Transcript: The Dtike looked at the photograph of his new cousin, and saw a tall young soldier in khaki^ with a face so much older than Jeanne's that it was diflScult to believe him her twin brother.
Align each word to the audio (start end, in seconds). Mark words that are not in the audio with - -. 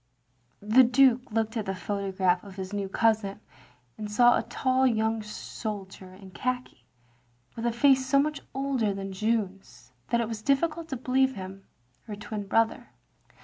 The 0.63 0.81
Dtike 0.81 1.31
looked 1.31 1.55
at 1.55 1.67
the 1.67 1.75
photograph 1.75 2.43
of 2.43 2.55
his 2.55 2.73
new 2.73 2.89
cousin, 2.89 3.39
and 3.99 4.11
saw 4.11 4.35
a 4.35 4.41
tall 4.41 4.87
young 4.87 5.21
soldier 5.21 6.11
in 6.15 6.31
khaki^ 6.31 6.79
with 7.55 7.67
a 7.67 7.71
face 7.71 8.03
so 8.07 8.17
much 8.17 8.41
older 8.55 8.95
than 8.95 9.13
Jeanne's 9.13 9.91
that 10.09 10.19
it 10.19 10.27
was 10.27 10.41
diflScult 10.41 10.87
to 10.87 10.97
believe 10.97 11.35
him 11.35 11.67
her 12.07 12.15
twin 12.15 12.47
brother. 12.47 12.87